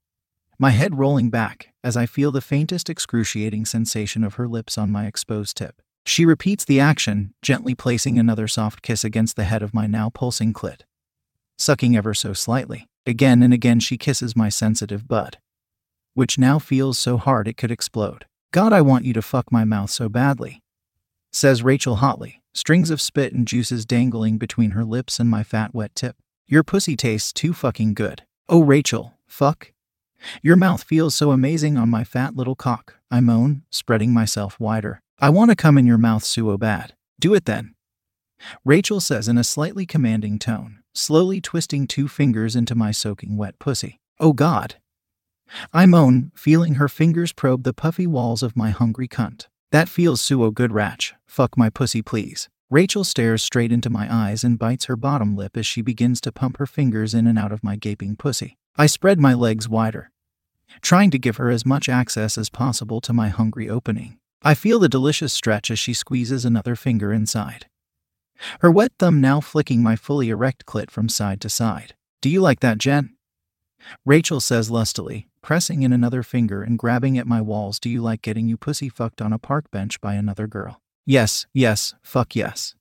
My 0.58 0.70
head 0.70 0.98
rolling 0.98 1.30
back 1.30 1.74
as 1.82 1.96
I 1.96 2.06
feel 2.06 2.30
the 2.30 2.40
faintest 2.40 2.88
excruciating 2.88 3.64
sensation 3.64 4.22
of 4.22 4.34
her 4.34 4.46
lips 4.46 4.78
on 4.78 4.90
my 4.90 5.06
exposed 5.06 5.56
tip. 5.56 5.82
She 6.06 6.24
repeats 6.24 6.64
the 6.64 6.78
action, 6.78 7.34
gently 7.42 7.74
placing 7.74 8.18
another 8.18 8.46
soft 8.46 8.82
kiss 8.82 9.04
against 9.04 9.36
the 9.36 9.44
head 9.44 9.62
of 9.62 9.74
my 9.74 9.86
now 9.86 10.10
pulsing 10.10 10.52
clit. 10.52 10.82
Sucking 11.58 11.96
ever 11.96 12.14
so 12.14 12.32
slightly. 12.32 12.86
Again 13.06 13.42
and 13.42 13.52
again, 13.52 13.80
she 13.80 13.98
kisses 13.98 14.36
my 14.36 14.48
sensitive 14.48 15.08
bud, 15.08 15.38
which 16.14 16.38
now 16.38 16.58
feels 16.58 16.98
so 16.98 17.16
hard 17.16 17.48
it 17.48 17.56
could 17.56 17.70
explode. 17.70 18.26
God, 18.52 18.72
I 18.72 18.80
want 18.80 19.04
you 19.04 19.12
to 19.14 19.22
fuck 19.22 19.50
my 19.50 19.64
mouth 19.64 19.90
so 19.90 20.08
badly, 20.08 20.62
says 21.32 21.62
Rachel 21.62 21.96
hotly, 21.96 22.42
strings 22.54 22.90
of 22.90 23.00
spit 23.00 23.32
and 23.32 23.46
juices 23.46 23.84
dangling 23.84 24.38
between 24.38 24.70
her 24.70 24.84
lips 24.84 25.18
and 25.18 25.28
my 25.28 25.42
fat, 25.42 25.74
wet 25.74 25.94
tip. 25.94 26.16
Your 26.46 26.62
pussy 26.62 26.96
tastes 26.96 27.32
too 27.32 27.52
fucking 27.52 27.94
good. 27.94 28.22
Oh, 28.48 28.62
Rachel, 28.62 29.14
fuck. 29.26 29.73
Your 30.42 30.56
mouth 30.56 30.82
feels 30.82 31.14
so 31.14 31.30
amazing 31.30 31.76
on 31.76 31.90
my 31.90 32.04
fat 32.04 32.36
little 32.36 32.54
cock, 32.54 32.96
I 33.10 33.20
moan, 33.20 33.62
spreading 33.70 34.12
myself 34.12 34.58
wider. 34.58 35.00
I 35.18 35.30
want 35.30 35.50
to 35.50 35.56
come 35.56 35.78
in 35.78 35.86
your 35.86 35.98
mouth 35.98 36.24
so 36.24 36.56
bad. 36.56 36.94
Do 37.20 37.34
it 37.34 37.44
then. 37.44 37.74
Rachel 38.64 39.00
says 39.00 39.28
in 39.28 39.38
a 39.38 39.44
slightly 39.44 39.86
commanding 39.86 40.38
tone, 40.38 40.80
slowly 40.92 41.40
twisting 41.40 41.86
two 41.86 42.08
fingers 42.08 42.56
into 42.56 42.74
my 42.74 42.90
soaking 42.90 43.36
wet 43.36 43.58
pussy. 43.58 44.00
Oh 44.20 44.32
God. 44.32 44.76
I 45.72 45.86
moan, 45.86 46.32
feeling 46.34 46.74
her 46.74 46.88
fingers 46.88 47.32
probe 47.32 47.62
the 47.64 47.72
puffy 47.72 48.06
walls 48.06 48.42
of 48.42 48.56
my 48.56 48.70
hungry 48.70 49.08
cunt. 49.08 49.46
That 49.70 49.88
feels 49.88 50.20
so 50.20 50.50
good, 50.50 50.72
Ratch. 50.72 51.14
Fuck 51.26 51.56
my 51.56 51.70
pussy, 51.70 52.02
please. 52.02 52.48
Rachel 52.70 53.04
stares 53.04 53.42
straight 53.42 53.72
into 53.72 53.90
my 53.90 54.08
eyes 54.12 54.42
and 54.42 54.58
bites 54.58 54.86
her 54.86 54.96
bottom 54.96 55.36
lip 55.36 55.56
as 55.56 55.66
she 55.66 55.82
begins 55.82 56.20
to 56.22 56.32
pump 56.32 56.56
her 56.56 56.66
fingers 56.66 57.14
in 57.14 57.26
and 57.26 57.38
out 57.38 57.52
of 57.52 57.62
my 57.62 57.76
gaping 57.76 58.16
pussy. 58.16 58.56
I 58.76 58.86
spread 58.86 59.20
my 59.20 59.34
legs 59.34 59.68
wider, 59.68 60.10
trying 60.82 61.12
to 61.12 61.18
give 61.18 61.36
her 61.36 61.48
as 61.48 61.64
much 61.64 61.88
access 61.88 62.36
as 62.36 62.50
possible 62.50 63.00
to 63.02 63.12
my 63.12 63.28
hungry 63.28 63.70
opening. 63.70 64.18
I 64.42 64.54
feel 64.54 64.80
the 64.80 64.88
delicious 64.88 65.32
stretch 65.32 65.70
as 65.70 65.78
she 65.78 65.94
squeezes 65.94 66.44
another 66.44 66.74
finger 66.74 67.12
inside. 67.12 67.66
Her 68.60 68.72
wet 68.72 68.90
thumb 68.98 69.20
now 69.20 69.40
flicking 69.40 69.80
my 69.80 69.94
fully 69.94 70.28
erect 70.28 70.66
clit 70.66 70.90
from 70.90 71.08
side 71.08 71.40
to 71.42 71.48
side. 71.48 71.94
Do 72.20 72.28
you 72.28 72.40
like 72.40 72.60
that, 72.60 72.78
Jen? 72.78 73.14
Rachel 74.04 74.40
says 74.40 74.72
lustily, 74.72 75.28
pressing 75.40 75.82
in 75.82 75.92
another 75.92 76.24
finger 76.24 76.62
and 76.64 76.76
grabbing 76.76 77.16
at 77.16 77.28
my 77.28 77.40
walls. 77.40 77.78
Do 77.78 77.88
you 77.88 78.02
like 78.02 78.22
getting 78.22 78.48
you 78.48 78.56
pussy 78.56 78.88
fucked 78.88 79.22
on 79.22 79.32
a 79.32 79.38
park 79.38 79.70
bench 79.70 80.00
by 80.00 80.14
another 80.14 80.48
girl? 80.48 80.80
Yes, 81.06 81.46
yes, 81.52 81.94
fuck 82.02 82.34
yes. 82.34 82.74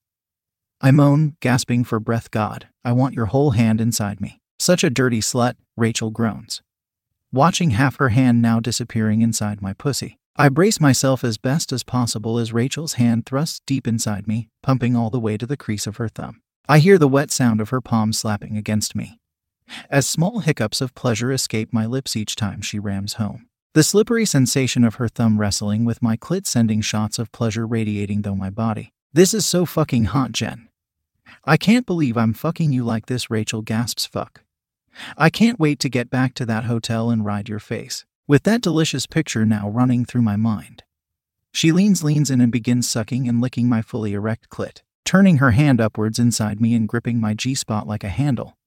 I 0.82 0.90
moan, 0.90 1.36
gasping 1.40 1.84
for 1.84 2.00
breath. 2.00 2.32
God, 2.32 2.68
I 2.84 2.94
want 2.94 3.14
your 3.14 3.28
whole 3.28 3.52
hand 3.52 3.80
inside 3.80 4.20
me. 4.20 4.42
Such 4.64 4.86
a 4.86 4.90
dirty 4.90 5.20
slut, 5.20 5.56
Rachel 5.76 6.10
groans, 6.10 6.62
watching 7.34 7.72
half 7.72 7.98
her 7.98 8.08
hand 8.08 8.42
now 8.42 8.62
disappearing 8.62 9.22
inside 9.22 9.62
my 9.62 9.74
pussy. 9.74 10.18
I 10.38 10.48
brace 10.48 10.80
myself 10.80 11.26
as 11.26 11.38
best 11.38 11.74
as 11.74 11.84
possible 11.84 12.40
as 12.40 12.54
Rachel's 12.54 12.94
hand 12.94 13.26
thrusts 13.26 13.60
deep 13.68 13.90
inside 13.90 14.26
me, 14.26 14.48
pumping 14.62 14.96
all 14.96 15.10
the 15.10 15.20
way 15.20 15.36
to 15.36 15.46
the 15.46 15.58
crease 15.58 15.86
of 15.86 15.98
her 15.98 16.08
thumb. 16.08 16.40
I 16.66 16.80
hear 16.80 16.98
the 16.98 17.10
wet 17.10 17.30
sound 17.30 17.60
of 17.60 17.72
her 17.72 17.82
palm 17.82 18.14
slapping 18.14 18.56
against 18.56 18.96
me. 18.96 19.20
As 19.90 20.08
small 20.08 20.40
hiccups 20.40 20.80
of 20.80 20.96
pleasure 20.96 21.34
escape 21.34 21.74
my 21.74 21.86
lips 21.86 22.16
each 22.16 22.38
time 22.38 22.62
she 22.62 22.80
rams 22.80 23.16
home. 23.16 23.48
The 23.74 23.84
slippery 23.84 24.26
sensation 24.26 24.86
of 24.86 24.96
her 24.96 25.10
thumb 25.10 25.42
wrestling 25.42 25.84
with 25.84 26.02
my 26.02 26.16
clit 26.16 26.48
sending 26.48 26.80
shots 26.80 27.20
of 27.20 27.34
pleasure 27.34 27.68
radiating 27.68 28.24
through 28.24 28.38
my 28.38 28.50
body. 28.50 28.94
This 29.12 29.34
is 29.34 29.46
so 29.46 29.66
fucking 29.66 30.06
hot, 30.06 30.32
Jen. 30.32 30.70
I 31.44 31.58
can't 31.58 31.86
believe 31.86 32.16
I'm 32.16 32.34
fucking 32.34 32.72
you 32.72 32.86
like 32.86 33.08
this, 33.08 33.30
Rachel 33.30 33.62
gasps 33.62 34.06
fuck. 34.06 34.40
I 35.18 35.30
can't 35.30 35.60
wait 35.60 35.80
to 35.80 35.90
get 35.90 36.10
back 36.10 36.34
to 36.36 36.46
that 36.46 36.66
hotel 36.66 37.10
and 37.10 37.26
ride 37.26 37.50
your 37.50 37.60
face. 37.60 38.06
With 38.28 38.44
that 38.44 38.62
delicious 38.62 39.06
picture 39.06 39.46
now 39.46 39.70
running 39.70 40.06
through 40.06 40.22
my 40.22 40.36
mind, 40.36 40.84
she 41.52 41.72
leans 41.72 42.04
leans 42.04 42.32
in 42.32 42.42
and 42.42 42.52
begins 42.52 42.90
sucking 42.90 43.28
and 43.28 43.42
licking 43.42 43.70
my 43.70 43.82
fully 43.82 44.14
erect 44.14 44.50
clit, 44.50 44.82
turning 45.06 45.38
her 45.38 45.52
hand 45.52 45.80
upwards 45.80 46.20
inside 46.20 46.60
me 46.60 46.74
and 46.74 46.88
gripping 46.88 47.20
my 47.20 47.34
G-spot 47.34 47.88
like 47.88 48.04
a 48.04 48.10
handle, 48.10 48.58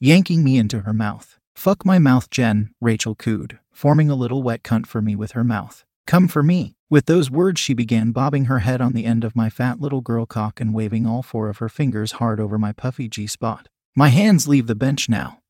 yanking 0.00 0.42
me 0.42 0.58
into 0.58 0.80
her 0.80 0.92
mouth. 0.92 1.38
Fuck 1.54 1.86
my 1.86 1.98
mouth, 1.98 2.30
Jen, 2.30 2.70
Rachel 2.80 3.14
cooed, 3.14 3.58
forming 3.70 4.10
a 4.10 4.14
little 4.14 4.42
wet 4.42 4.62
cunt 4.62 4.86
for 4.86 5.00
me 5.00 5.14
with 5.14 5.32
her 5.32 5.44
mouth. 5.44 5.84
Come 6.06 6.28
for 6.28 6.42
me. 6.42 6.76
With 6.88 7.06
those 7.06 7.30
words, 7.30 7.60
she 7.60 7.74
began 7.74 8.12
bobbing 8.12 8.44
her 8.44 8.60
head 8.60 8.80
on 8.80 8.92
the 8.92 9.04
end 9.04 9.24
of 9.24 9.34
my 9.34 9.50
fat 9.50 9.80
little 9.80 10.00
girl 10.00 10.24
cock 10.26 10.60
and 10.60 10.72
waving 10.72 11.06
all 11.06 11.22
four 11.22 11.48
of 11.48 11.58
her 11.58 11.68
fingers 11.68 12.12
hard 12.12 12.40
over 12.40 12.58
my 12.58 12.72
puffy 12.72 13.08
G 13.08 13.26
spot. 13.26 13.68
My 13.94 14.08
hands 14.08 14.46
leave 14.46 14.66
the 14.66 14.74
bench 14.74 15.08
now, 15.08 15.40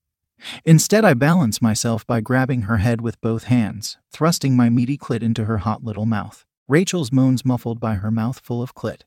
Instead, 0.64 1.04
I 1.04 1.14
balance 1.14 1.62
myself 1.62 2.06
by 2.06 2.20
grabbing 2.20 2.62
her 2.62 2.78
head 2.78 3.00
with 3.00 3.20
both 3.20 3.44
hands, 3.44 3.98
thrusting 4.12 4.56
my 4.56 4.68
meaty 4.68 4.98
clit 4.98 5.22
into 5.22 5.44
her 5.44 5.58
hot 5.58 5.84
little 5.84 6.06
mouth. 6.06 6.44
Rachel's 6.68 7.12
moans 7.12 7.44
muffled 7.44 7.78
by 7.78 7.94
her 7.94 8.10
mouth 8.10 8.40
full 8.40 8.60
of 8.60 8.74
clit, 8.74 9.02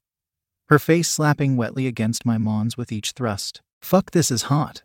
her 0.70 0.80
face 0.80 1.10
slapping 1.10 1.58
wetly 1.58 1.88
against 1.88 2.26
my 2.26 2.38
mons 2.38 2.78
with 2.78 2.92
each 2.92 3.12
thrust. 3.12 3.62
Fuck, 3.82 4.12
this 4.12 4.30
is 4.30 4.44
hot. 4.44 4.84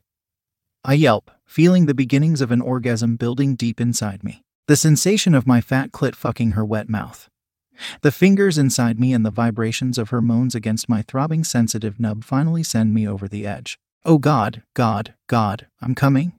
I 0.84 0.94
yelp, 0.94 1.30
feeling 1.44 1.86
the 1.86 1.94
beginnings 1.94 2.40
of 2.40 2.50
an 2.50 2.60
orgasm 2.60 3.16
building 3.16 3.54
deep 3.54 3.80
inside 3.80 4.24
me. 4.24 4.42
The 4.66 4.76
sensation 4.76 5.34
of 5.34 5.46
my 5.46 5.60
fat 5.60 5.92
clit 5.92 6.14
fucking 6.14 6.52
her 6.52 6.64
wet 6.64 6.88
mouth. 6.88 7.28
The 8.02 8.12
fingers 8.12 8.56
inside 8.56 8.98
me 8.98 9.12
and 9.12 9.26
the 9.26 9.30
vibrations 9.30 9.98
of 9.98 10.10
her 10.10 10.22
moans 10.22 10.54
against 10.54 10.88
my 10.88 11.02
throbbing 11.02 11.44
sensitive 11.44 12.00
nub 12.00 12.24
finally 12.24 12.62
send 12.62 12.94
me 12.94 13.06
over 13.06 13.28
the 13.28 13.46
edge. 13.46 13.78
Oh 14.06 14.18
God, 14.18 14.62
God, 14.74 15.14
God, 15.28 15.66
I'm 15.80 15.94
coming. 15.94 16.38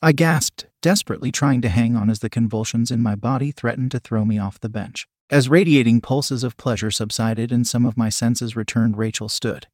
I 0.00 0.12
gasped, 0.12 0.66
desperately 0.80 1.32
trying 1.32 1.60
to 1.62 1.68
hang 1.68 1.96
on 1.96 2.08
as 2.08 2.20
the 2.20 2.30
convulsions 2.30 2.92
in 2.92 3.02
my 3.02 3.16
body 3.16 3.50
threatened 3.50 3.90
to 3.90 3.98
throw 3.98 4.24
me 4.24 4.38
off 4.38 4.60
the 4.60 4.68
bench. 4.68 5.08
As 5.30 5.48
radiating 5.48 6.00
pulses 6.00 6.44
of 6.44 6.56
pleasure 6.56 6.92
subsided 6.92 7.50
and 7.50 7.66
some 7.66 7.84
of 7.84 7.96
my 7.96 8.08
senses 8.08 8.54
returned, 8.54 8.96
Rachel 8.96 9.28
stood, 9.28 9.66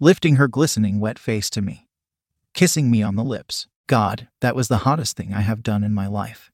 lifting 0.00 0.36
her 0.36 0.48
glistening 0.48 1.00
wet 1.00 1.18
face 1.18 1.48
to 1.48 1.62
me, 1.62 1.88
kissing 2.52 2.90
me 2.90 3.02
on 3.02 3.16
the 3.16 3.24
lips. 3.24 3.66
God, 3.86 4.28
that 4.42 4.56
was 4.56 4.68
the 4.68 4.78
hottest 4.78 5.16
thing 5.16 5.32
I 5.32 5.40
have 5.40 5.62
done 5.62 5.82
in 5.82 5.94
my 5.94 6.06
life. 6.06 6.50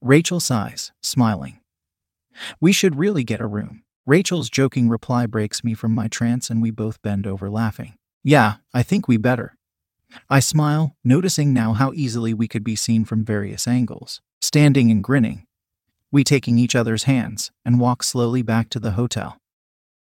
Rachel 0.00 0.40
sighs, 0.40 0.90
smiling. 1.00 1.60
We 2.60 2.72
should 2.72 2.98
really 2.98 3.22
get 3.22 3.40
a 3.40 3.46
room. 3.46 3.84
Rachel's 4.04 4.50
joking 4.50 4.88
reply 4.88 5.26
breaks 5.26 5.62
me 5.62 5.74
from 5.74 5.94
my 5.94 6.08
trance 6.08 6.50
and 6.50 6.60
we 6.60 6.72
both 6.72 7.00
bend 7.02 7.26
over 7.26 7.48
laughing. 7.48 7.94
Yeah, 8.22 8.56
I 8.74 8.82
think 8.82 9.08
we 9.08 9.16
better. 9.16 9.56
I 10.28 10.40
smile, 10.40 10.94
noticing 11.02 11.54
now 11.54 11.72
how 11.72 11.92
easily 11.94 12.34
we 12.34 12.48
could 12.48 12.64
be 12.64 12.76
seen 12.76 13.04
from 13.04 13.24
various 13.24 13.66
angles. 13.66 14.20
Standing 14.42 14.90
and 14.90 15.02
grinning, 15.02 15.46
we 16.12 16.24
taking 16.24 16.58
each 16.58 16.74
other's 16.74 17.04
hands 17.04 17.50
and 17.64 17.80
walk 17.80 18.02
slowly 18.02 18.42
back 18.42 18.68
to 18.70 18.80
the 18.80 18.92
hotel. 18.92 19.39